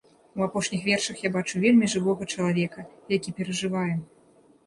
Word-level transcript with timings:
У 0.39 0.43
апошніх 0.45 0.85
вершах 0.91 1.19
я 1.27 1.31
бачу 1.35 1.61
вельмі 1.65 1.89
жывога 1.95 2.27
чалавека, 2.35 2.85
які 3.17 3.35
перажывае. 3.41 3.93